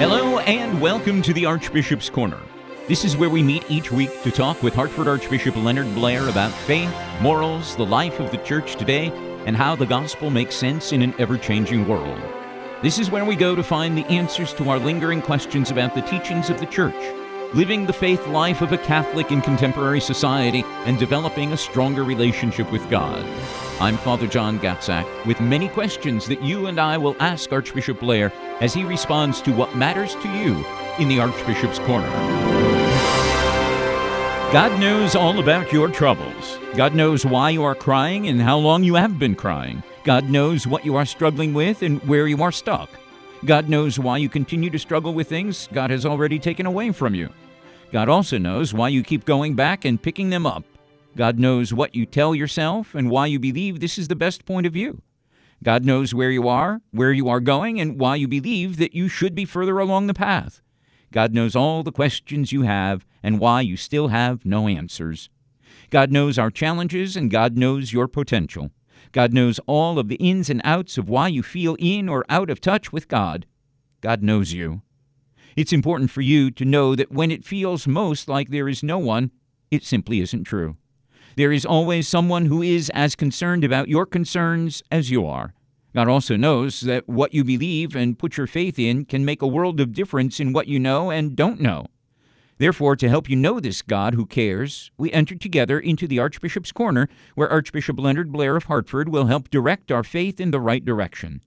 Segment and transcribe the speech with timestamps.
[0.00, 2.40] Hello and welcome to the Archbishop's Corner.
[2.88, 6.52] This is where we meet each week to talk with Hartford Archbishop Leonard Blair about
[6.52, 6.90] faith,
[7.20, 9.08] morals, the life of the church today,
[9.44, 12.18] and how the gospel makes sense in an ever changing world.
[12.80, 16.00] This is where we go to find the answers to our lingering questions about the
[16.00, 16.94] teachings of the church,
[17.54, 22.70] living the faith life of a Catholic in contemporary society, and developing a stronger relationship
[22.70, 23.24] with God.
[23.80, 28.32] I'm Father John Gatzak with many questions that you and I will ask Archbishop Blair
[28.60, 30.64] as he responds to what matters to you
[30.98, 32.10] in the Archbishop's Corner.
[34.52, 36.58] God knows all about your troubles.
[36.76, 39.82] God knows why you are crying and how long you have been crying.
[40.04, 42.90] God knows what you are struggling with and where you are stuck.
[43.46, 47.14] God knows why you continue to struggle with things God has already taken away from
[47.14, 47.30] you.
[47.90, 50.62] God also knows why you keep going back and picking them up.
[51.16, 54.66] God knows what you tell yourself and why you believe this is the best point
[54.66, 55.00] of view.
[55.62, 59.08] God knows where you are, where you are going, and why you believe that you
[59.08, 60.60] should be further along the path.
[61.10, 65.30] God knows all the questions you have and why you still have no answers.
[65.88, 68.70] God knows our challenges and God knows your potential.
[69.12, 72.50] God knows all of the ins and outs of why you feel in or out
[72.50, 73.46] of touch with God.
[74.00, 74.82] God knows you.
[75.56, 78.98] It's important for you to know that when it feels most like there is no
[78.98, 79.30] one,
[79.70, 80.76] it simply isn't true.
[81.36, 85.54] There is always someone who is as concerned about your concerns as you are.
[85.94, 89.46] God also knows that what you believe and put your faith in can make a
[89.46, 91.86] world of difference in what you know and don't know.
[92.60, 96.72] Therefore, to help you know this God who cares, we enter together into the Archbishop's
[96.72, 100.84] Corner, where Archbishop Leonard Blair of Hartford will help direct our faith in the right
[100.84, 101.40] direction.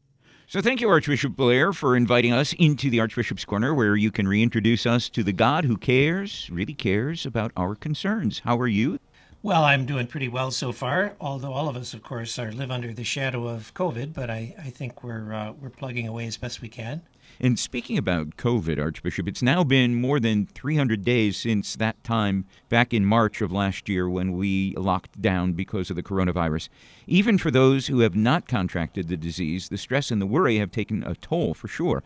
[0.48, 4.28] So, thank you, Archbishop Blair, for inviting us into the Archbishop's Corner, where you can
[4.28, 8.40] reintroduce us to the God who cares, really cares about our concerns.
[8.40, 8.98] How are you?
[9.44, 11.14] Well, I'm doing pretty well so far.
[11.22, 14.56] Although all of us, of course, are live under the shadow of COVID, but I,
[14.58, 17.04] I think we're uh, we're plugging away as best we can.
[17.40, 22.46] And speaking about COVID, Archbishop, it's now been more than 300 days since that time
[22.70, 26.70] back in March of last year when we locked down because of the coronavirus.
[27.08, 30.72] Even for those who have not contracted the disease, the stress and the worry have
[30.72, 32.04] taken a toll for sure.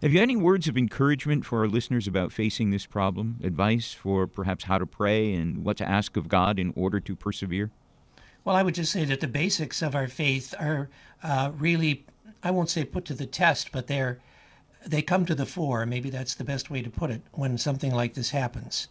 [0.00, 3.40] Have you any words of encouragement for our listeners about facing this problem?
[3.42, 7.16] Advice for perhaps how to pray and what to ask of God in order to
[7.16, 7.72] persevere?
[8.44, 10.88] Well, I would just say that the basics of our faith are
[11.22, 12.06] uh, really,
[12.44, 14.20] I won't say put to the test, but they're
[14.86, 15.86] they come to the fore.
[15.86, 18.88] Maybe that's the best way to put it when something like this happens.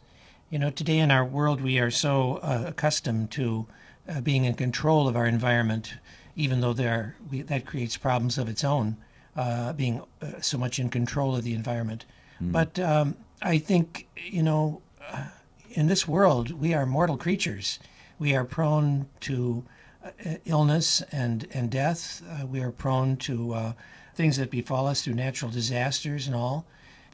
[0.50, 3.68] You know, today in our world, we are so uh, accustomed to
[4.08, 5.96] uh, being in control of our environment,
[6.36, 8.98] even though there we, that creates problems of its own
[9.36, 12.06] uh, being uh, so much in control of the environment.
[12.42, 12.52] Mm.
[12.52, 14.82] But um, I think, you know,
[15.12, 15.26] uh,
[15.72, 17.80] in this world, we are mortal creatures.
[18.20, 19.64] We are prone to
[20.04, 20.10] uh,
[20.46, 22.24] illness and, and death.
[22.30, 23.74] Uh, we are prone to uh,
[24.18, 26.66] things that befall us through natural disasters and all.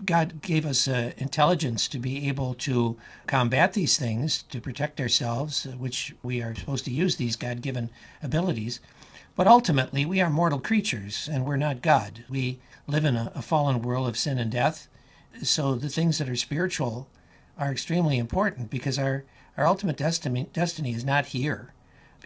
[0.05, 2.97] God gave us uh, intelligence to be able to
[3.27, 7.61] combat these things, to protect ourselves, uh, which we are supposed to use these God
[7.61, 7.89] given
[8.23, 8.79] abilities.
[9.35, 12.23] But ultimately, we are mortal creatures and we're not God.
[12.29, 14.87] We live in a, a, fallen world of sin and death.
[15.41, 17.07] So the things that are spiritual
[17.57, 19.25] are extremely important because our,
[19.57, 21.73] our ultimate destiny, destiny is not here.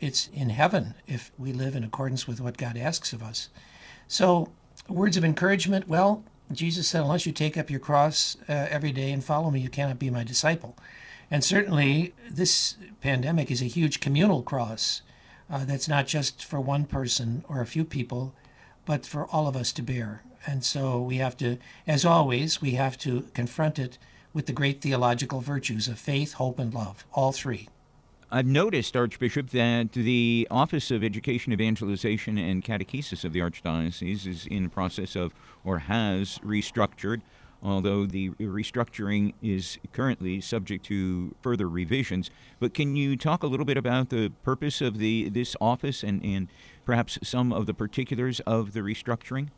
[0.02, 3.50] It's in heaven if we live in accordance with what God asks of us.
[4.08, 4.52] So,
[4.90, 9.12] words of encouragement well, Jesus said, Unless you take up your cross uh, every day
[9.12, 10.78] and follow me, you cannot be my disciple.
[11.30, 15.02] And certainly, this pandemic is a huge communal cross
[15.50, 18.34] uh, that's not just for one person or a few people,
[18.86, 20.24] but for all of us to bear.
[20.46, 23.98] And so we have to, as always, we have to confront it
[24.34, 27.68] with the great theological virtues of faith, hope, and love, all three.
[28.30, 34.46] I've noticed, Archbishop, that the Office of Education, Evangelization, and Catechesis of the Archdiocese is
[34.46, 35.34] in the process of,
[35.64, 37.22] or has restructured
[37.64, 42.30] although the restructuring is currently subject to further revisions.
[42.60, 46.24] But can you talk a little bit about the purpose of the this office and,
[46.24, 46.48] and
[46.86, 49.50] perhaps some of the particulars of the restructuring?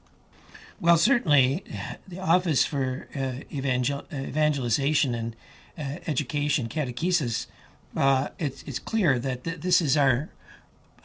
[0.79, 1.65] Well, certainly,
[2.07, 5.35] the Office for uh, Evangel- Evangelization and
[5.77, 7.47] uh, Education, Catechesis,
[7.95, 10.29] uh, it's, it's clear that th- this is our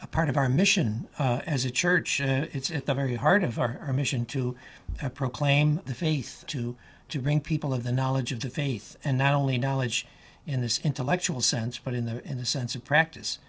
[0.01, 2.21] a part of our mission uh, as a church.
[2.21, 4.55] Uh, it's at the very heart of our, our mission to
[5.01, 6.75] uh, proclaim the faith, to
[7.07, 10.07] to bring people of the knowledge of the faith, and not only knowledge
[10.47, 13.39] in this intellectual sense, but in the in the sense of practice.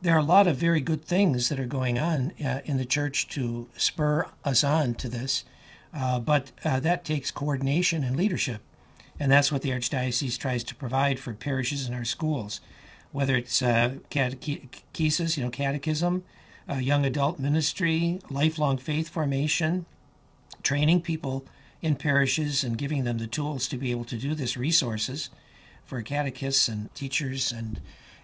[0.00, 2.84] There are a lot of very good things that are going on uh, in the
[2.84, 5.44] church to spur us on to this,
[5.94, 8.60] uh, but that takes coordination and leadership,
[9.20, 12.60] and that's what the archdiocese tries to provide for parishes and our schools
[13.12, 16.24] whether it's uh, catechesis, you know, catechism,
[16.68, 19.86] uh, young adult ministry, lifelong faith formation,
[20.62, 21.44] training people
[21.80, 25.30] in parishes and giving them the tools to be able to do this, resources
[25.84, 27.80] for catechists and teachers and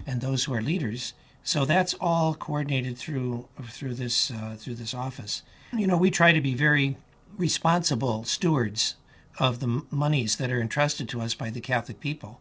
[0.07, 1.13] and those who are leaders.
[1.43, 5.43] So that's all coordinated through through this uh, through this office.
[5.73, 6.97] You know, we try to be very
[7.37, 8.95] responsible stewards
[9.39, 12.41] of the monies that are entrusted to us by the Catholic people.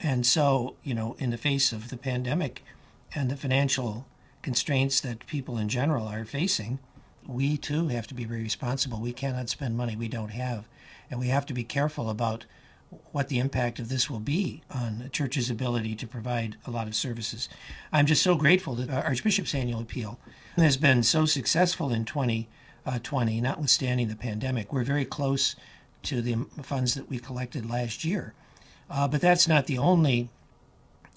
[0.00, 2.62] And so, you know, in the face of the pandemic
[3.14, 4.06] and the financial
[4.42, 6.78] constraints that people in general are facing,
[7.26, 9.00] we too have to be very responsible.
[9.00, 10.68] We cannot spend money we don't have.
[11.10, 12.44] And we have to be careful about
[13.12, 16.86] what the impact of this will be on the church's ability to provide a lot
[16.86, 17.48] of services.
[17.92, 20.18] I'm just so grateful that Archbishop's annual appeal
[20.56, 22.48] has been so successful in 2020,
[22.86, 24.72] uh, notwithstanding the pandemic.
[24.72, 25.56] We're very close
[26.04, 28.34] to the funds that we collected last year.
[28.88, 30.28] Uh, but that's not the only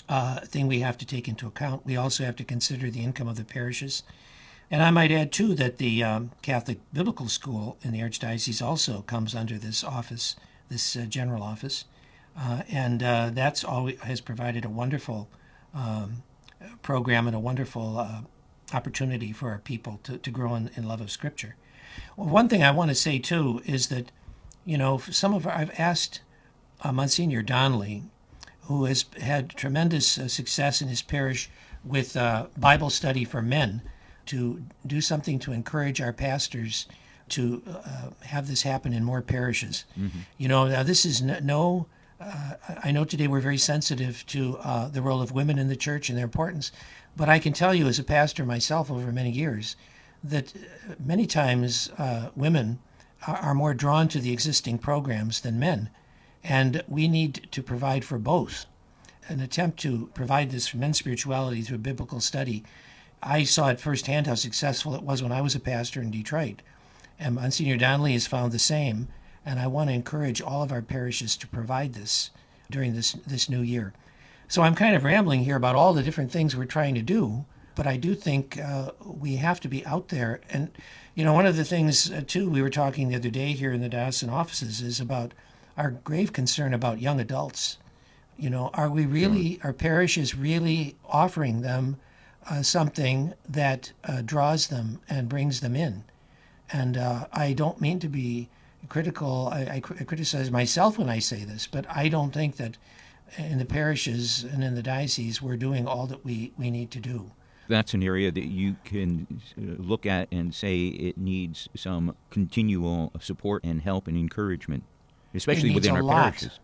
[0.07, 1.85] uh, thing we have to take into account.
[1.85, 4.03] We also have to consider the income of the parishes.
[4.71, 9.01] And I might add, too, that the um, Catholic Biblical School in the Archdiocese also
[9.01, 10.35] comes under this office,
[10.69, 11.85] this uh, general office.
[12.37, 15.27] Uh, and uh, that's always has provided a wonderful
[15.73, 16.23] um,
[16.81, 18.21] program and a wonderful uh,
[18.73, 21.55] opportunity for our people to, to grow in, in love of Scripture.
[22.15, 24.11] Well, one thing I want to say, too, is that,
[24.65, 26.21] you know, some of our, I've asked
[26.81, 28.03] uh, Monsignor Donnelly,
[28.61, 31.49] who has had tremendous uh, success in his parish
[31.83, 33.81] with uh, Bible study for men
[34.27, 36.87] to do something to encourage our pastors
[37.29, 39.85] to uh, have this happen in more parishes.
[39.97, 40.19] Mm-hmm.
[40.37, 41.87] You know, now this is no.
[42.19, 42.53] Uh,
[42.83, 46.09] I know today we're very sensitive to uh, the role of women in the church
[46.09, 46.71] and their importance,
[47.15, 49.77] but I can tell you, as a pastor myself over many years,
[50.23, 50.53] that
[50.99, 52.79] many times uh, women
[53.25, 55.89] are, are more drawn to the existing programs than men,
[56.43, 58.65] and we need to provide for both.
[59.27, 62.63] An attempt to provide this for men's spirituality through biblical study
[63.21, 66.61] I saw it firsthand how successful it was when I was a pastor in Detroit.
[67.19, 69.09] And Monsignor Donnelly has found the same.
[69.45, 72.29] And I want to encourage all of our parishes to provide this
[72.71, 73.93] during this, this new year.
[74.47, 77.45] So I'm kind of rambling here about all the different things we're trying to do,
[77.75, 80.41] but I do think uh, we have to be out there.
[80.49, 80.71] And,
[81.13, 83.71] you know, one of the things, uh, too, we were talking the other day here
[83.71, 85.33] in the diocesan offices is about
[85.79, 87.77] our grave concern about young adults.
[88.37, 91.97] You know, are we really, our parish is really offering them
[92.49, 96.03] uh, something that uh, draws them and brings them in.
[96.71, 98.49] And uh, I don't mean to be
[98.87, 99.49] critical.
[99.51, 102.77] I, I, criticize myself when I say this, but I don't think that
[103.37, 106.99] in the parishes and in the diocese we're doing all that we, we need to
[106.99, 107.31] do.
[107.67, 109.27] That's an area that you can
[109.57, 114.83] uh, look at and say it needs some continual support and help and encouragement,
[115.33, 116.59] especially within our lot, parishes.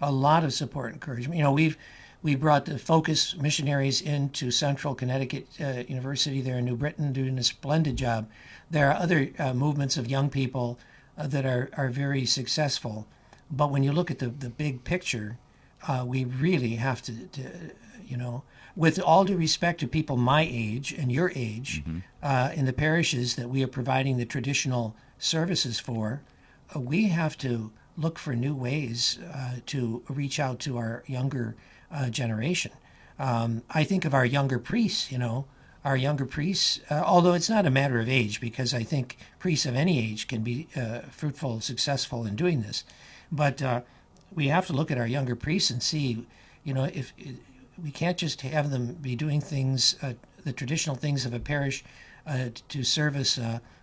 [0.00, 1.36] A lot of support and encouragement.
[1.38, 1.76] You know, we've
[2.22, 7.38] we brought the Focus missionaries into Central Connecticut uh, University there in New Britain, doing
[7.38, 8.28] a splendid job.
[8.70, 10.78] There are other uh, movements of young people
[11.18, 13.06] uh, that are, are very successful.
[13.50, 15.36] But when you look at the, the big picture,
[15.86, 17.42] uh, we really have to, to,
[18.06, 18.42] you know,
[18.74, 21.98] with all due respect to people my age and your age, mm-hmm.
[22.22, 26.22] Uh, in the parishes that we are providing the traditional services for,
[26.74, 29.18] uh, we have to look for new ways
[29.66, 31.56] to reach out to our younger
[31.94, 32.72] uh, generation.
[33.18, 35.46] Um, I think of our younger priests, you know,
[35.84, 39.66] our younger priests, uh, although it's not a matter of age, because I think priests
[39.66, 42.84] of any age can be uh, fruitful, successful in doing this.
[43.30, 43.82] But uh,
[44.34, 46.26] we have to look at our younger priests and see,
[46.64, 47.12] you know, if
[47.82, 50.14] we can't just have them be doing things, uh,
[50.44, 51.84] the traditional things of a parish
[52.26, 53.38] uh, to service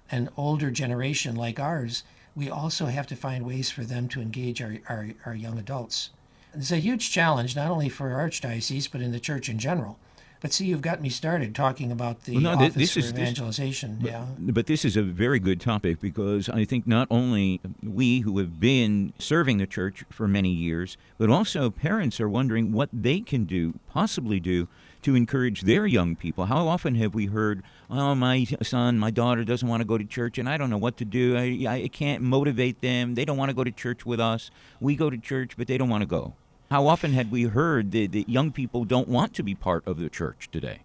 [0.09, 2.03] an older generation like ours.
[2.35, 6.11] We also have to find ways for them to engage our, our, our young adults.
[6.53, 9.97] It's a huge challenge, not only for our Archdiocese, but in the church in general.
[10.41, 13.11] But see, you've got me started talking about the well, no, office this for is,
[13.11, 13.99] evangelization.
[13.99, 17.61] This, yeah, but, but this is a very good topic because I think not only
[17.83, 22.71] we who have been serving the church for many years, but also parents are wondering
[22.71, 24.67] what they can do, possibly do,
[25.03, 26.45] to encourage their young people.
[26.45, 30.05] How often have we heard, "Oh, my son, my daughter doesn't want to go to
[30.05, 31.37] church, and I don't know what to do.
[31.37, 33.15] I, I can't motivate them.
[33.15, 34.51] They don't want to go to church with us.
[34.79, 36.35] We go to church, but they don't want to go."
[36.71, 39.97] How often had we heard that, that young people don't want to be part of
[39.97, 40.83] the church today?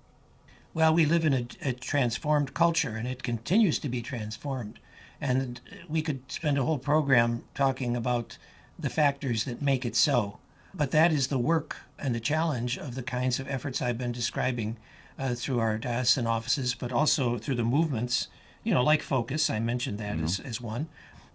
[0.75, 4.81] Well, we live in a, a, transformed culture, and it continues to be transformed.
[5.21, 8.37] And we could spend a whole program talking about
[8.79, 10.39] the factors that make it so.
[10.77, 14.13] But that is the work and the challenge of the kinds of efforts I've been
[14.13, 14.77] describing
[15.19, 18.29] uh, through our diocesan offices, but also through the movements,
[18.63, 20.25] you know, like Focus, I mentioned that mm-hmm.
[20.25, 20.89] as, as one,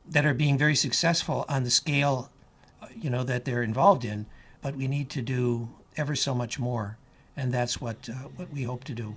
[0.07, 2.29] that are being very successful on the scale,
[2.81, 4.27] uh, you know, that they're involved in
[4.62, 6.98] but we need to do ever so much more,
[7.36, 9.15] and that's what uh, what we hope to do.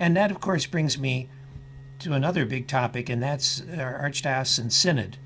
[0.00, 1.28] And that, of course, brings me
[2.00, 5.18] to another big topic, and that's our Archdiocesan Synod.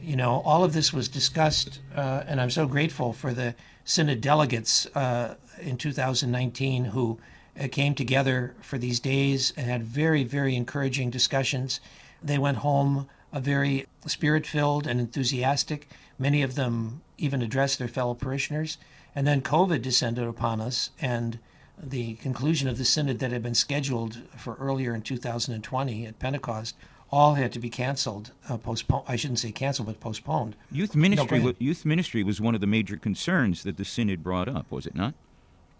[0.00, 3.54] you know, all of this was discussed, uh, and I'm so grateful for the
[3.84, 7.18] synod delegates uh, in 2019 who
[7.60, 11.80] uh, came together for these days and had very, very encouraging discussions.
[12.22, 15.88] They went home a very spirit filled and enthusiastic.
[16.18, 18.78] Many of them even addressed their fellow parishioners.
[19.14, 21.38] And then COVID descended upon us, and
[21.82, 26.74] the conclusion of the synod that had been scheduled for earlier in 2020 at Pentecost
[27.12, 29.04] all had to be canceled, uh, postponed.
[29.06, 30.56] I shouldn't say canceled, but postponed.
[30.70, 34.48] Youth ministry, no, youth ministry was one of the major concerns that the synod brought
[34.48, 35.14] up, was it not?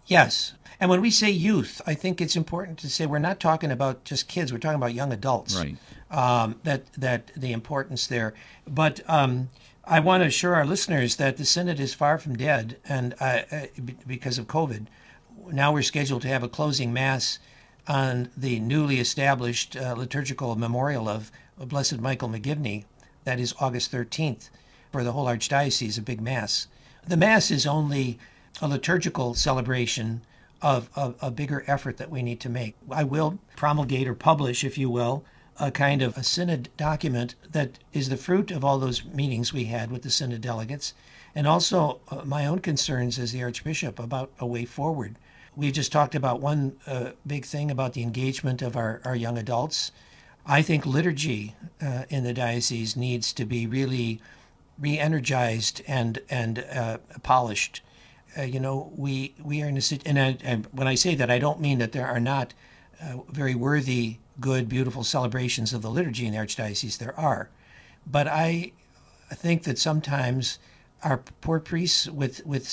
[0.05, 3.71] Yes, and when we say youth, I think it's important to say we're not talking
[3.71, 4.51] about just kids.
[4.51, 5.55] We're talking about young adults.
[5.55, 5.77] Right.
[6.11, 8.35] Um, that that the importance there,
[8.67, 9.49] but um,
[9.85, 13.41] I want to assure our listeners that the synod is far from dead, and uh,
[13.51, 13.65] uh
[14.05, 14.85] because of COVID,
[15.51, 17.39] now we're scheduled to have a closing mass
[17.87, 22.85] on the newly established uh, liturgical memorial of Blessed Michael McGivney.
[23.23, 24.49] That is August 13th
[24.91, 26.67] for the whole archdiocese, a big mass.
[27.07, 28.19] The mass is only
[28.61, 30.21] a liturgical celebration
[30.61, 32.75] of, of a bigger effort that we need to make.
[32.89, 35.23] I will promulgate or publish, if you will,
[35.59, 39.65] a kind of a synod document that is the fruit of all those meetings we
[39.65, 40.93] had with the synod delegates
[41.35, 45.15] and also uh, my own concerns as the archbishop about a way forward
[45.55, 49.37] we just talked about one uh, big thing about the engagement of our, our young
[49.37, 49.91] adults.
[50.45, 54.21] I think liturgy uh, in the diocese needs to be really
[54.79, 57.81] re-energized and and uh, polished.
[58.37, 61.39] Uh, you know, we we are in a and, and when I say that, I
[61.39, 62.53] don't mean that there are not
[63.01, 66.97] uh, very worthy, good, beautiful celebrations of the liturgy in the archdiocese.
[66.97, 67.49] There are,
[68.05, 68.73] but I
[69.31, 70.59] think that sometimes
[71.03, 72.67] our poor priests, with with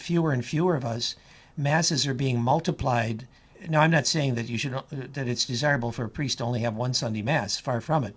[0.00, 1.16] fewer and fewer of us,
[1.60, 3.28] masses are being multiplied.
[3.68, 6.60] Now, I'm not saying that you should that it's desirable for a priest to only
[6.60, 7.60] have one Sunday mass.
[7.60, 8.16] Far from it.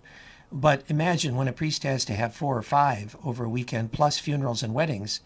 [0.51, 4.19] But imagine when a priest has to have four or five over a weekend, plus
[4.19, 5.21] funerals and weddings.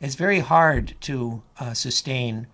[0.00, 2.48] It's very hard to uh, sustain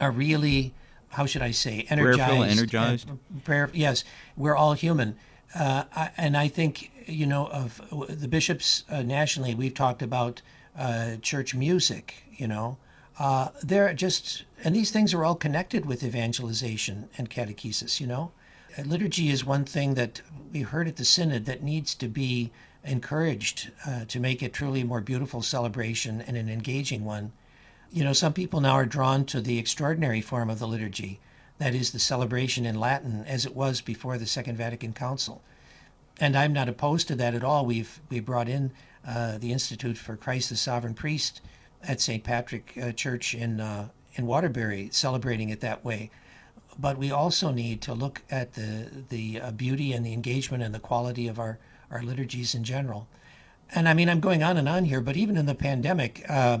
[0.00, 0.72] a really,
[1.08, 2.18] how should I say, energized.
[2.18, 3.10] Prayerful, energized.
[3.44, 3.70] prayer.
[3.72, 4.04] Yes,
[4.36, 5.16] we're all human.
[5.52, 9.56] Uh, I, and I think you know of the bishops uh, nationally.
[9.56, 10.40] We've talked about
[10.78, 12.14] uh, church music.
[12.30, 12.78] You know,
[13.20, 18.32] uh, they're just, and these things are all connected with evangelization and catechesis, you know?
[18.78, 20.22] Uh, liturgy is one thing that
[20.54, 22.50] we heard at the Synod that needs to be
[22.82, 27.30] encouraged uh, to make it truly a more beautiful celebration and an engaging one.
[27.92, 31.20] You know, some people now are drawn to the extraordinary form of the liturgy,
[31.58, 35.42] that is, the celebration in Latin as it was before the Second Vatican Council.
[36.18, 37.66] And I'm not opposed to that at all.
[37.66, 38.70] We've we brought in
[39.06, 41.42] uh, the Institute for Christ the Sovereign Priest
[41.86, 42.22] at St.
[42.22, 46.10] Patrick uh, Church in uh, in Waterbury, celebrating it that way.
[46.78, 50.74] But we also need to look at the the uh, beauty and the engagement and
[50.74, 51.58] the quality of our
[51.90, 53.08] our liturgies in general.
[53.72, 56.58] And I mean, I'm going on and on here, but even in the pandemic, uh,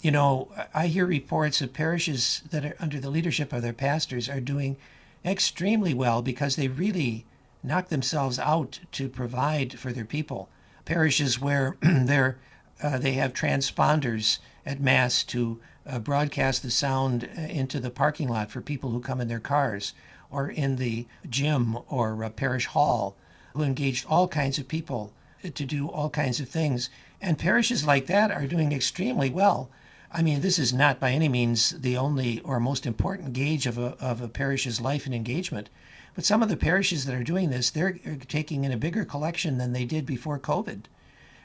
[0.00, 4.28] you know, I hear reports of parishes that are under the leadership of their pastors
[4.28, 4.76] are doing
[5.24, 7.26] extremely well because they really
[7.62, 10.48] knock themselves out to provide for their people.
[10.84, 12.38] Parishes where they're
[12.82, 18.28] uh, they have transponders at Mass to uh, broadcast the sound uh, into the parking
[18.28, 19.94] lot for people who come in their cars,
[20.30, 23.16] or in the gym or uh, parish hall,
[23.54, 26.90] who engaged all kinds of people to do all kinds of things.
[27.20, 29.70] And parishes like that are doing extremely well.
[30.12, 33.78] I mean, this is not by any means the only or most important gauge of
[33.78, 35.68] a, of a parish's life and engagement.
[36.14, 39.58] But some of the parishes that are doing this, they're taking in a bigger collection
[39.58, 40.84] than they did before COVID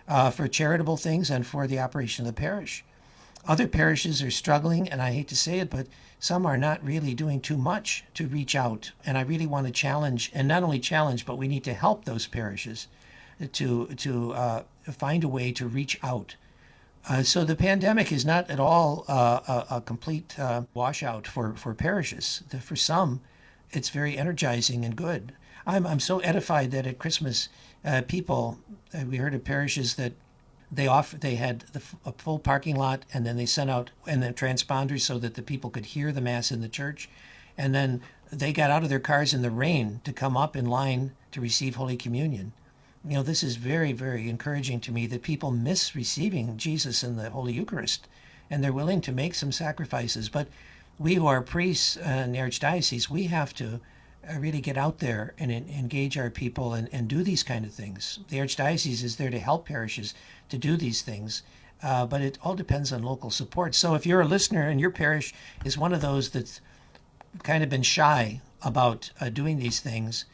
[0.08, 2.84] uh, for charitable things and for the operation of the parish.
[3.46, 5.88] Other parishes are struggling, and I hate to say it, but
[6.20, 8.92] some are not really doing too much to reach out.
[9.06, 12.06] And I really want to challenge, and not only challenge, but we need to help
[12.06, 12.88] those parishes
[13.52, 16.36] to to uh, find a way to reach out.
[17.10, 21.54] Uh, so the pandemic is not at all uh, a, a, complete uh, washout for,
[21.56, 22.44] for parishes.
[22.62, 23.20] For some,
[23.72, 25.34] it's very energizing and good.
[25.66, 27.50] I'm, I'm so edified that at Christmas
[27.86, 28.60] uh, people.
[28.94, 30.14] Uh, we heard of parishes that
[30.72, 34.22] they off they had the, a full parking lot, and then they sent out and
[34.22, 37.10] then transponders so that the people could hear the mass in the church,
[37.58, 38.02] and then
[38.32, 41.42] they got out of their cars in the rain to come up in line to
[41.42, 42.52] receive Holy Communion.
[43.06, 47.18] You know, this is very, very encouraging to me that people miss receiving Jesus in
[47.18, 48.08] the Holy Eucharist,
[48.50, 50.30] and they're willing to make some sacrifices.
[50.30, 50.48] But
[50.98, 53.80] we who are priests uh, in the Archdiocese, we have to
[54.38, 58.20] really get out there and engage our people and, and do these kind of things.
[58.30, 60.14] The Archdiocese is there to help parishes
[60.50, 61.44] to do these things,
[61.82, 63.76] uh, but it all depends on local support.
[63.76, 65.34] So if you're a listener and your parish
[65.66, 66.62] is one of those that's
[67.44, 70.26] kind of been shy about uh, doing these things,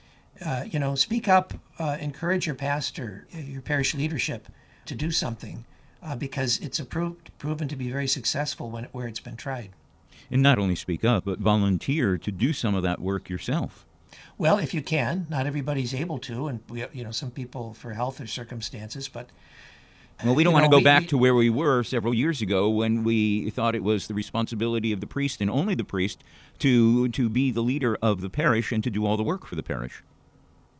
[0.46, 4.48] uh, you know, speak up, uh, encourage your pastor, your parish leadership
[4.86, 5.66] to do something
[6.04, 9.72] uh, because it's approved, proven to be very successful when where it's been tried.
[10.32, 13.86] And not only speak up, but volunteer to do some of that work yourself.
[14.38, 17.94] Well, if you can, not everybody's able to, and we, you know, some people for
[17.94, 19.30] health or circumstances, but
[20.24, 22.14] well, we don't want know, to go we- back we- to where we were several
[22.14, 25.84] years ago when we thought it was the responsibility of the priest and only the
[25.84, 26.24] priest
[26.60, 29.56] to to be the leader of the parish and to do all the work for
[29.56, 30.04] the parish.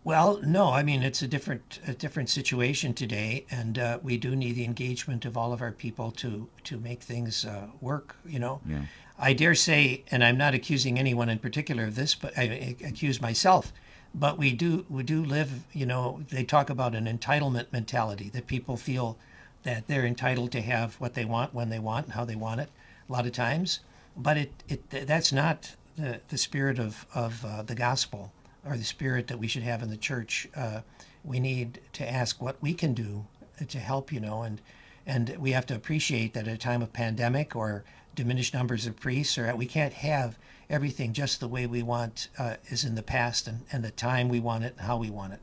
[0.04, 4.36] Well, no, I mean it's a different a different situation today, and uh, we do
[4.36, 8.16] need the engagement of all of our people to to make things uh, work.
[8.26, 8.86] You know, Yeah.
[9.20, 13.22] I dare say, and I'm not accusing anyone in particular of this, but I accuse
[13.22, 13.74] myself.
[14.16, 15.66] But we do we do live.
[15.74, 19.18] You know, they talk about an entitlement mentality that people feel
[19.64, 22.62] that they're entitled to have what they want when they want and how they want
[22.62, 22.70] it.
[23.08, 23.82] A lot of times,
[24.18, 28.32] but it it that's not the the spirit of of uh, the gospel
[28.66, 30.48] or the spirit that we should have in the church.
[30.56, 30.82] Uh,
[31.24, 33.26] we need to ask what we can do
[33.68, 34.62] to help, you know, and
[35.06, 37.84] and we have to appreciate that at a time of pandemic or
[38.20, 40.38] diminished numbers of priests, or we can't have
[40.70, 44.28] everything just the way we want uh, is in the past and, and the time
[44.28, 45.40] we want it and how we want it.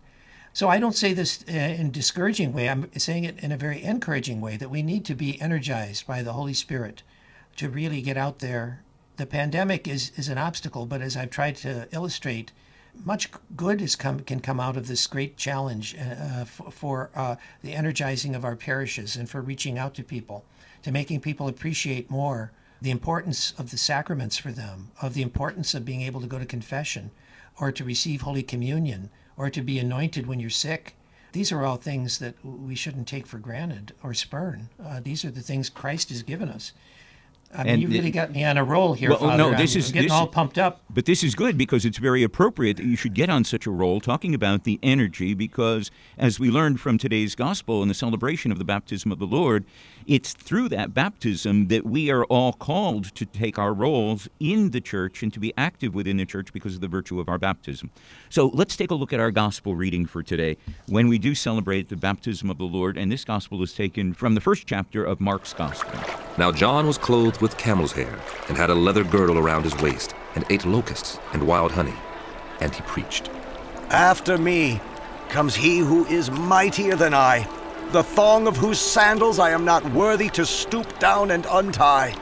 [0.53, 2.69] So I don't say this uh, in discouraging way.
[2.69, 6.23] I'm saying it in a very encouraging way that we need to be energized by
[6.23, 7.03] the Holy Spirit
[7.57, 8.83] to really get out there.
[9.17, 12.53] The pandemic is, is an obstacle, but as I've tried to illustrate,
[13.05, 17.37] much good is come, can come out of this great challenge uh, for, for uh,
[17.63, 20.45] the energizing of our parishes and for reaching out to people,
[20.83, 25.75] to making people appreciate more the importance of the sacraments for them, of the importance
[25.75, 27.11] of being able to go to confession
[27.59, 30.95] or to receive Holy Communion or to be anointed when you're sick.
[31.33, 34.69] These are all things that we shouldn't take for granted or spurn.
[34.83, 36.73] Uh, these are the things Christ has given us.
[37.55, 39.37] I mean, And you the- really got me on a roll here, Well, oh, Father.
[39.39, 40.83] no, this I'm is- getting this- all pumped up.
[40.93, 43.71] But this is good because it's very appropriate that you should get on such a
[43.71, 48.51] roll talking about the energy because, as we learned from today's gospel and the celebration
[48.51, 49.65] of the baptism of the Lord,
[50.07, 54.81] it's through that baptism that we are all called to take our roles in the
[54.81, 57.91] church and to be active within the church because of the virtue of our baptism.
[58.31, 60.57] So let's take a look at our gospel reading for today
[60.89, 62.97] when we do celebrate the baptism of the Lord.
[62.97, 65.99] And this gospel is taken from the first chapter of Mark's gospel.
[66.39, 68.19] Now John was clothed with camel's hair,
[68.49, 71.95] and had a leather girdle around his waist, and ate locusts and wild honey.
[72.61, 73.31] And he preached.
[73.91, 74.81] After me
[75.29, 77.49] comes he who is mightier than I,
[77.93, 82.15] the thong of whose sandals I am not worthy to stoop down and untie.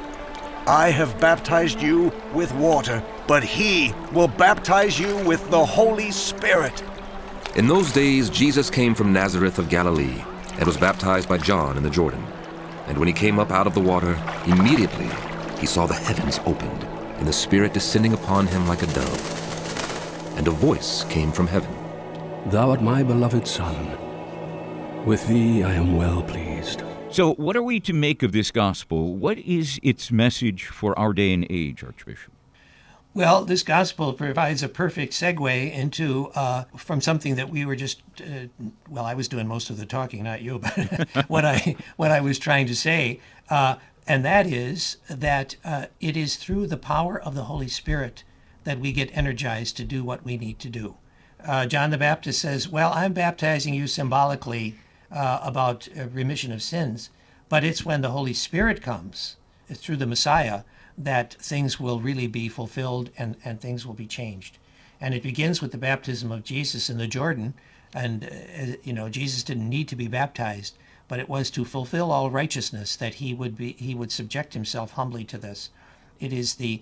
[0.67, 6.83] I have baptized you with water, but he will baptize you with the Holy Spirit.
[7.57, 10.23] In those days Jesus came from Nazareth of Galilee,
[10.57, 12.25] and was baptized by John in the Jordan.
[12.87, 15.09] And when he came up out of the water, immediately
[15.59, 16.85] he saw the heavens opened,
[17.19, 20.37] and the Spirit descending upon him like a dove.
[20.37, 21.73] And a voice came from heaven.
[22.51, 23.97] Thou art my beloved Son.
[25.07, 26.83] With thee I am well pleased.
[27.11, 29.15] So, what are we to make of this gospel?
[29.15, 32.34] What is its message for our day and age, Archbishop?
[33.15, 38.03] Well, this gospel provides a perfect segue into uh, from something that we were just
[38.21, 38.49] uh,
[38.89, 40.59] well, I was doing most of the talking, not you,
[41.15, 43.77] but what I what I was trying to say, uh,
[44.09, 48.25] and that is that uh, it is through the power of the Holy Spirit
[48.65, 50.97] that we get energized to do what we need to do.
[51.47, 54.75] Uh, John the Baptist says, "Well, I'm baptizing you symbolically
[55.13, 57.11] uh, about remission of sins,
[57.49, 59.37] but it's when the Holy Spirit comes
[59.69, 60.63] it's through the Messiah
[60.97, 64.59] that things will really be fulfilled and, and things will be changed.
[65.01, 67.55] And it begins with the baptism of Jesus in the Jordan.
[67.93, 70.79] And, uh, you know, Jesus didn't need to be baptized,
[71.09, 74.93] but it was to fulfill all righteousness that he would be he would subject himself
[74.93, 75.71] humbly to this.
[76.21, 76.81] It is the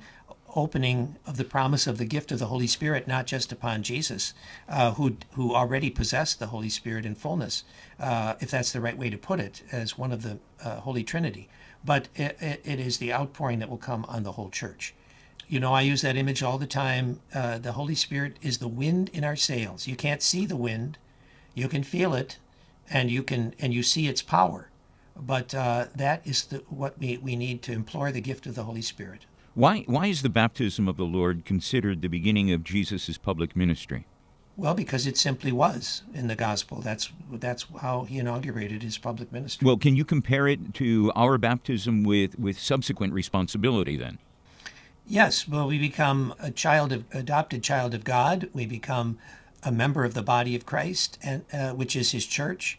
[0.55, 4.35] opening of the promise of the gift of the Holy Spirit, not just upon Jesus,
[4.69, 7.65] uh, who who already possessed the Holy Spirit in fullness,
[7.99, 11.03] uh, if that's the right way to put it, as one of the uh, Holy
[11.03, 11.49] Trinity.
[11.85, 14.95] But it, it, is the outpouring that will come on the whole church.
[15.49, 17.21] You know, I use that image all the time.
[17.35, 19.87] Uh, the Holy Spirit is the wind in our sails.
[19.87, 20.99] You can't see the wind,
[21.55, 22.39] you can feel it,
[22.89, 24.69] and you can and you see its power.
[25.17, 28.65] But uh, that is the, what we, we need to implore the gift of the
[28.65, 29.27] Holy Spirit.
[29.55, 34.07] Why, why is the baptism of the Lord considered the beginning of Jesus' public ministry?
[34.57, 36.81] Well, because it simply was in the gospel.
[36.81, 39.67] That's that's how he inaugurated his public ministry.
[39.67, 44.19] Well, can you compare it to our baptism with, with subsequent responsibility then?
[45.07, 48.51] Yes, well, we become a child of adopted child of God.
[48.53, 49.19] We become
[49.63, 52.79] a member of the body of Christ, and uh, which is His church,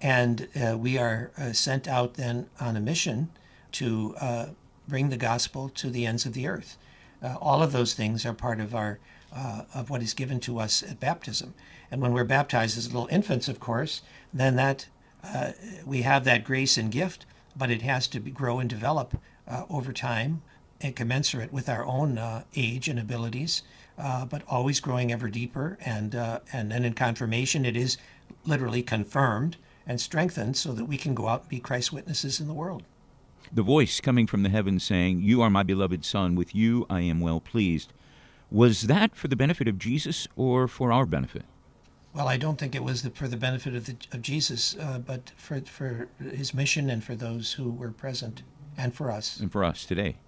[0.00, 3.30] and uh, we are uh, sent out then on a mission
[3.72, 4.46] to uh,
[4.86, 6.76] bring the gospel to the ends of the earth.
[7.22, 8.98] Uh, all of those things are part of our
[9.34, 11.54] uh, of what is given to us at baptism.
[11.90, 14.88] And when we're baptized as little infants, of course, then that
[15.22, 15.52] uh,
[15.84, 19.16] we have that grace and gift, but it has to be, grow and develop
[19.48, 20.42] uh, over time
[20.80, 23.62] and commensurate with our own uh, age and abilities,
[23.98, 25.78] uh, but always growing ever deeper.
[25.80, 27.96] And uh, and then in confirmation, it is
[28.44, 32.48] literally confirmed and strengthened so that we can go out and be Christ's witnesses in
[32.48, 32.82] the world.
[33.52, 37.00] The voice coming from the heavens saying, "You are my beloved Son; with you I
[37.00, 37.92] am well pleased."
[38.54, 41.42] Was that for the benefit of Jesus or for our benefit?
[42.14, 45.00] Well, I don't think it was the, for the benefit of, the, of Jesus, uh,
[45.00, 48.44] but for, for his mission and for those who were present
[48.78, 49.40] and for us.
[49.40, 50.18] And for us today.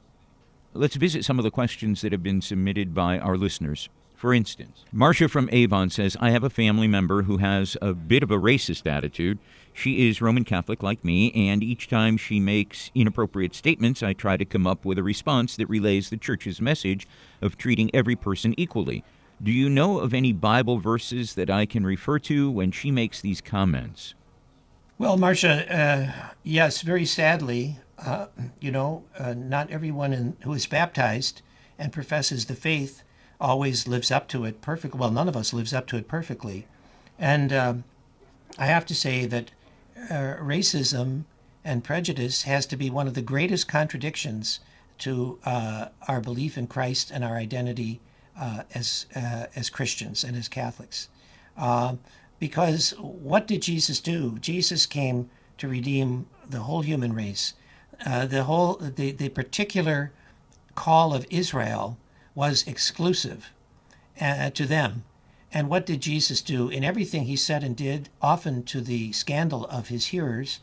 [0.75, 3.89] Let's visit some of the questions that have been submitted by our listeners.
[4.17, 8.23] For instance, Marcia from Avon says, I have a family member who has a bit
[8.23, 9.39] of a racist attitude.
[9.75, 14.39] She is Roman Catholic like me, and each time she makes inappropriate statements, I try
[14.39, 17.07] to come up with a response that relays the Church's message
[17.43, 19.05] of treating every person equally.
[19.43, 23.21] Do you know of any Bible verses that I can refer to when she makes
[23.21, 24.15] these comments?
[24.97, 28.29] Well, Marcia, uh, yes, very sadly, uh,
[28.61, 31.43] you know, uh, not everyone in, who is baptized
[31.79, 33.03] and professes the faith
[33.41, 34.99] always lives up to it perfectly.
[34.99, 36.67] Well, none of us lives up to it perfectly.
[37.19, 37.85] And um,
[38.59, 39.51] I have to say that
[40.11, 41.25] uh, racism
[41.65, 44.61] and prejudice has to be one of the greatest contradictions
[44.99, 48.01] to uh, our belief in Christ and our identity
[48.39, 51.09] uh, as uh, as Christians and as Catholics.
[51.57, 51.97] Uh,
[52.39, 54.39] because what did Jesus do?
[54.39, 57.55] Jesus came to redeem the whole human race.
[58.05, 60.13] Uh, the whole the, the particular
[60.75, 61.97] call of Israel
[62.37, 63.51] was exclusive
[64.21, 65.03] uh, to them.
[65.53, 66.69] And what did Jesus do?
[66.69, 70.61] In everything he said and did, often to the scandal of his hearers,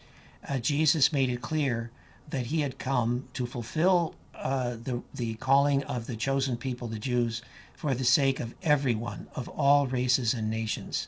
[0.48, 1.90] uh, Jesus made it clear
[2.30, 7.00] that he had come to fulfill uh, the, the calling of the chosen people, the
[7.00, 7.42] Jews,
[7.74, 11.08] for the sake of everyone, of all races and nations.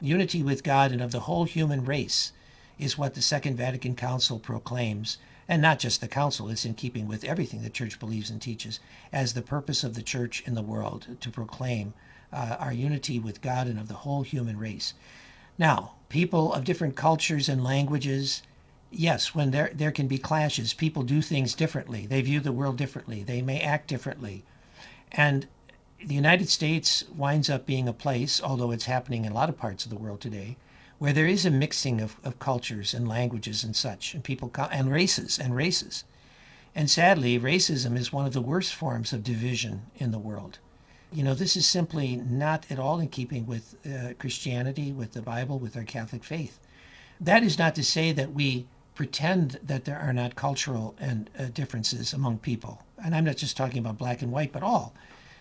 [0.00, 2.32] Unity with God and of the whole human race
[2.78, 5.18] is what the Second Vatican Council proclaims,
[5.48, 8.80] and not just the Council, it's in keeping with everything the Church believes and teaches,
[9.12, 11.94] as the purpose of the Church in the world to proclaim
[12.32, 14.94] uh, our unity with God and of the whole human race.
[15.58, 18.42] Now, people of different cultures and languages,
[18.90, 22.06] yes, when there there can be clashes, people do things differently.
[22.06, 23.22] They view the world differently.
[23.22, 24.44] They may act differently,
[25.12, 25.46] and
[26.04, 29.56] the United States winds up being a place, although it's happening in a lot of
[29.56, 30.56] parts of the world today,
[31.04, 34.90] where there is a mixing of, of cultures and languages and such, and people and
[34.90, 36.02] races and races.
[36.74, 40.60] And sadly, racism is one of the worst forms of division in the world.
[41.12, 45.20] You know, this is simply not at all in keeping with uh, Christianity, with the
[45.20, 46.58] Bible, with our Catholic faith.
[47.20, 51.48] That is not to say that we pretend that there are not cultural and uh,
[51.52, 52.82] differences among people.
[53.04, 54.94] And I'm not just talking about black and white, but all.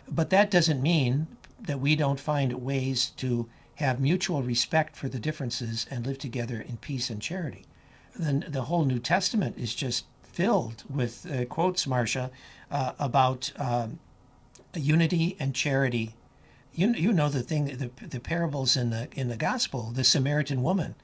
[0.09, 1.27] But that doesn't mean
[1.61, 3.47] that we don't find ways to
[3.83, 7.65] have mutual respect for the differences and live together in peace and charity.
[8.15, 12.31] Then the whole New Testament is just filled with uh, quotes, Marcia,
[12.71, 13.99] uh, about um,
[14.73, 16.15] unity and charity.
[16.73, 20.63] You, you know the thing, the, the parables in the in the gospel, the Samaritan
[20.63, 20.95] woman,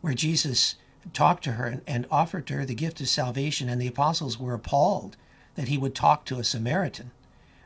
[0.00, 0.76] where Jesus
[1.12, 4.38] talked to her and, and offered to her the gift of salvation, and the apostles
[4.38, 5.16] were appalled
[5.54, 7.10] that he would talk to a Samaritan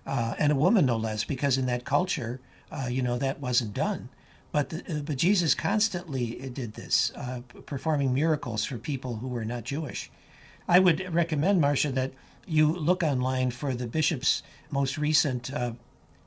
[0.07, 3.75] uh, and a woman no less, because in that culture, uh, you know, that wasn't
[3.75, 4.09] done.
[4.53, 9.47] But the, uh, but Jesus constantly did this, uh, performing miracles for people who were
[9.47, 10.11] not Jewish.
[10.69, 12.13] I would recommend, Marcia, that
[12.47, 15.73] you look online for the bishop's most recent uh,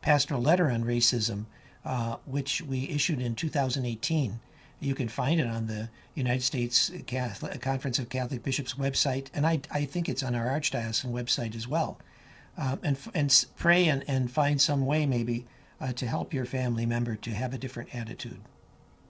[0.01, 1.45] pastoral letter on racism,
[1.85, 4.39] uh, which we issued in 2018.
[4.79, 9.45] You can find it on the United States Catholic, Conference of Catholic Bishops website, and
[9.45, 11.97] I, I think it's on our Archdiocesan website as well.
[12.57, 15.45] Um, and, and pray and, and find some way maybe
[15.79, 18.41] uh, to help your family member to have a different attitude.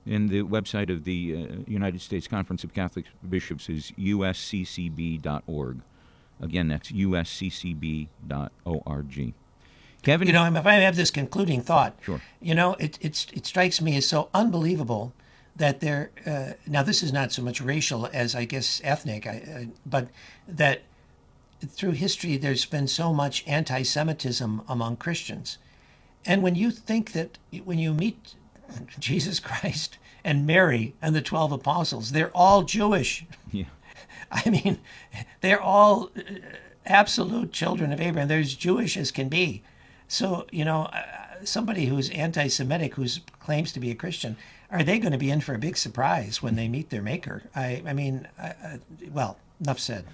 [0.06, 5.80] And the website of the uh, United States Conference of Catholic Bishops is usccb.org.
[6.41, 8.08] Again, that's usccb.org.
[10.04, 10.28] Kevin?
[10.28, 12.21] You know, if I have this concluding thought, sure.
[12.39, 15.13] you know, it, it, it strikes me as so unbelievable
[15.56, 19.69] that there, uh, now this is not so much racial as I guess ethnic, I,
[19.86, 20.10] but
[20.47, 20.84] that
[21.65, 25.58] through history there's been so much anti Semitism among Christians.
[26.25, 28.35] And when you think that when you meet
[28.99, 33.25] Jesus Christ and Mary and the 12 apostles, they're all Jewish.
[33.51, 33.65] Yeah.
[34.31, 34.79] I mean,
[35.41, 36.21] they're all uh,
[36.85, 38.27] absolute children of Abraham.
[38.27, 39.63] They're as Jewish as can be.
[40.07, 41.03] So, you know, uh,
[41.43, 43.05] somebody who's anti Semitic, who
[43.39, 44.38] claims to be a Christian,
[44.71, 47.43] are they going to be in for a big surprise when they meet their maker?
[47.55, 48.79] I, I mean, I,
[49.11, 50.05] well, enough said.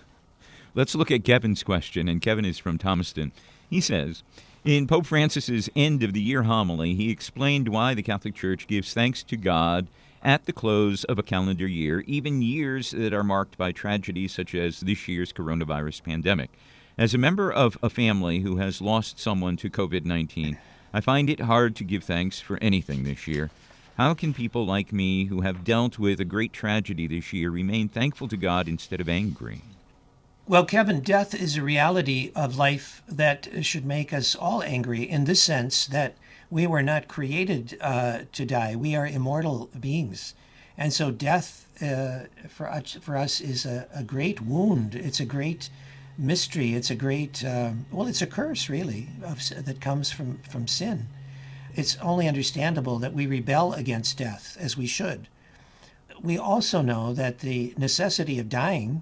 [0.74, 3.32] Let's look at Kevin's question, and Kevin is from Thomaston.
[3.69, 4.24] He says,
[4.63, 8.93] In Pope Francis's end of the year homily, he explained why the Catholic Church gives
[8.93, 9.88] thanks to God
[10.21, 14.54] at the close of a calendar year, even years that are marked by tragedies such
[14.54, 16.52] as this year's coronavirus pandemic.
[16.95, 20.60] As a member of a family who has lost someone to COVID 19,
[20.93, 23.50] I find it hard to give thanks for anything this year.
[23.97, 27.89] How can people like me who have dealt with a great tragedy this year remain
[27.89, 29.63] thankful to God instead of angry?
[30.52, 35.24] Well, Kevin, death is a reality of life that should make us all angry in
[35.24, 36.18] the sense that
[36.50, 38.76] we were not created uh, to die.
[38.76, 40.34] We are immortal beings.
[40.78, 44.94] And so death uh, for, us, for us is a, a, great wound.
[44.94, 45.70] It's a great
[46.18, 46.74] mystery.
[46.74, 51.08] It's a great, uh, well, it's a curse, really, of, that comes from, from sin.
[51.76, 55.30] It's only understandable that we rebel against death, as we should.
[56.22, 59.02] We also know that the necessity of dying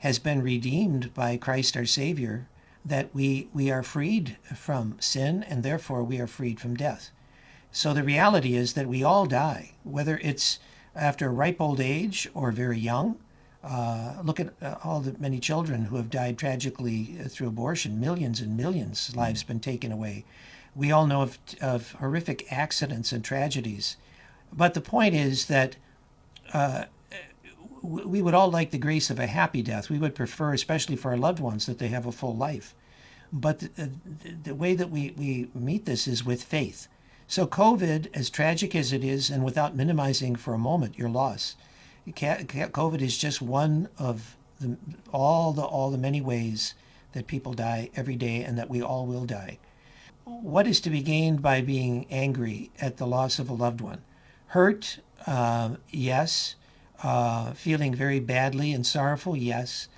[0.00, 2.48] has been redeemed by Christ our Savior
[2.84, 7.10] that we, we are freed from sin and therefore we are freed from death.
[7.72, 10.58] So the reality is that we all die, whether it's
[10.94, 13.16] after ripe old age or very young.
[13.62, 17.98] Uh, look at uh, all the many children who have died tragically through abortion.
[17.98, 20.24] Millions and millions of lives been taken away.
[20.74, 23.96] We all know of, of horrific accidents and tragedies.
[24.52, 25.76] But the point is that
[26.52, 26.84] uh,
[27.86, 29.88] we would all like the grace of a happy death.
[29.88, 32.74] We would prefer, especially for our loved ones, that they have a full life.
[33.32, 33.90] But the,
[34.44, 36.88] the, way that we, we meet this is with faith.
[37.28, 41.56] So, COVID, as tragic as it is, and without minimizing for a moment your loss,
[42.08, 44.76] COVID is just one of the,
[45.12, 46.74] all the all the many ways
[47.12, 49.58] that people die every day, and that we all will die.
[50.24, 54.02] What is to be gained by being angry at the loss of a loved one?
[54.48, 56.54] Hurt, uh, yes
[57.02, 59.88] uh, feeling very badly and sorrowful, yes,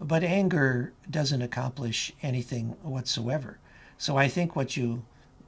[0.00, 3.58] but anger doesn't accomplish anything whatsoever.
[3.98, 5.04] So I think what you,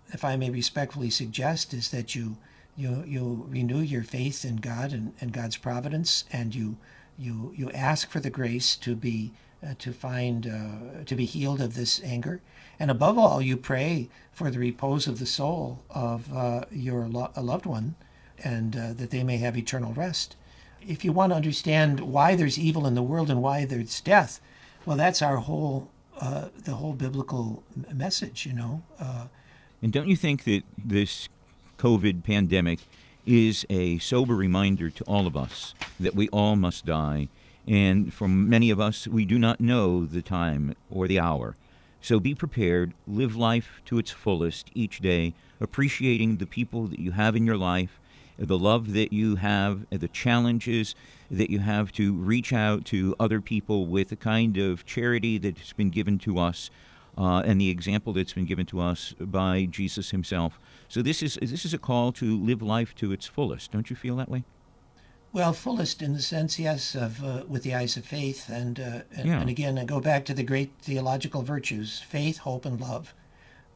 [0.08, 2.36] if I may respectfully suggest, is that you
[2.76, 6.76] you you renew your faith in God and, and God's providence, and you
[7.18, 9.32] you you ask for the grace to be
[9.64, 12.40] uh, to find uh, to be healed of this anger,
[12.78, 17.30] and above all, you pray for the repose of the soul of uh, your lo-
[17.36, 17.94] loved one,
[18.42, 20.36] and uh, that they may have eternal rest
[20.86, 24.40] if you want to understand why there's evil in the world and why there's death,
[24.86, 25.90] well, that's our whole
[26.20, 27.62] uh, the whole biblical
[27.92, 28.82] message, you know.
[28.98, 29.26] Uh,
[29.82, 31.28] and don't you think that this
[31.78, 32.80] COVID pandemic
[33.24, 37.28] is a sober reminder to all of us that we all must die,
[37.66, 41.56] and for many of us, we do not know the time or the hour.
[42.02, 47.12] So be prepared, live life to its fullest each day, appreciating the people that you
[47.12, 48.00] have in your life
[48.40, 50.94] the love that you have, the challenges
[51.30, 55.74] that you have to reach out to other people with the kind of charity that's
[55.74, 56.70] been given to us.
[57.18, 60.58] Uh, and the example that's been given to us by Jesus Himself.
[60.88, 63.72] So this is this is a call to live life to its fullest.
[63.72, 64.44] Don't you feel that way?
[65.32, 69.00] Well, fullest in the sense, yes, of uh, with the eyes of faith, and uh,
[69.14, 69.40] and, yeah.
[69.40, 73.12] and, again, I go back to the great theological virtues: faith, hope, and love.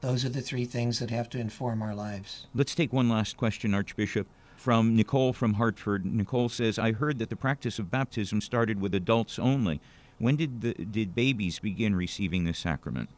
[0.01, 2.47] Those are the three things that have to inform our lives.
[2.55, 4.29] Let's take one last question, Archbishop
[4.65, 6.07] from Nicole from Hartford.
[6.07, 9.79] Nicole says, I heard that the practice of baptism started with adults only.
[10.19, 13.11] When did, the, did babies begin receiving the sacrament?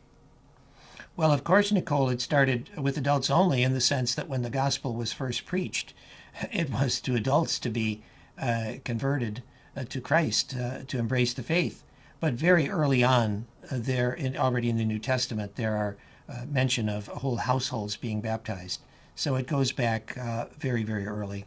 [1.17, 4.51] Well, of course, Nicole, it started with adults only in the sense that when the
[4.51, 5.95] gospel was first preached,
[6.53, 8.03] it was to adults to be
[8.37, 9.45] uh, converted
[9.77, 11.85] uh, to Christ, uh, to embrace the faith.
[12.19, 15.97] But very early on, uh, there, in, already in the New Testament, there are
[16.29, 18.81] uh, mention of whole households being baptized.
[19.17, 21.47] So it goes back uh, very, very early.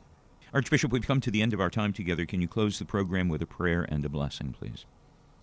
[0.53, 2.25] Archbishop, we've come to the end of our time together.
[2.25, 4.86] Can you close the program with a prayer and a blessing, please?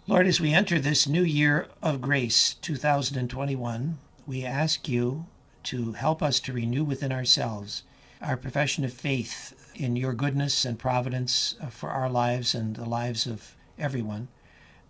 [0.09, 5.27] Lord, as we enter this new year of grace, 2021, we ask you
[5.63, 7.85] to help us to renew within ourselves
[8.21, 12.89] our profession of faith in your goodness and providence uh, for our lives and the
[12.89, 14.27] lives of everyone.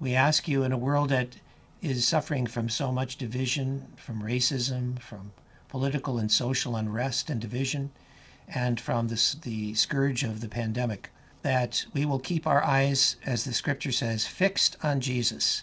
[0.01, 1.37] We ask you in a world that
[1.83, 5.33] is suffering from so much division, from racism, from
[5.69, 7.91] political and social unrest and division,
[8.49, 11.11] and from this, the scourge of the pandemic,
[11.43, 15.63] that we will keep our eyes, as the scripture says, fixed on Jesus,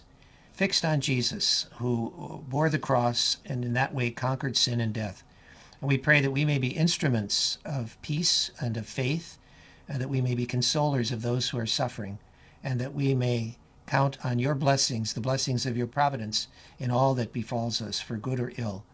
[0.52, 4.94] fixed on Jesus, who uh, bore the cross and in that way conquered sin and
[4.94, 5.24] death.
[5.82, 9.38] And we pray that we may be instruments of peace and of faith,
[9.90, 12.20] and that we may be consolers of those who are suffering,
[12.64, 16.48] and that we may count on your blessings, the blessings of your providence,
[16.80, 18.86] in all that befalls us, for good or ill.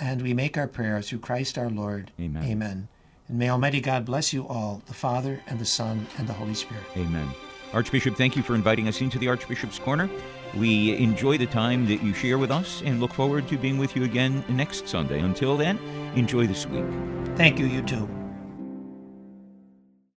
[0.00, 2.10] And we make our prayer through Christ our Lord.
[2.20, 2.42] Amen.
[2.44, 2.88] Amen.
[3.28, 6.54] And may Almighty God bless you all, the Father, and the Son, and the Holy
[6.54, 6.84] Spirit.
[6.96, 7.28] Amen.
[7.72, 10.08] Archbishop, thank you for inviting us into the Archbishop's Corner.
[10.56, 13.96] We enjoy the time that you share with us and look forward to being with
[13.96, 15.20] you again next Sunday.
[15.20, 15.78] Until then,
[16.14, 16.84] enjoy this week.
[17.36, 18.23] Thank you, you too.